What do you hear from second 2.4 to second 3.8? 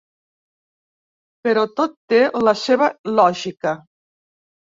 la seva lògica.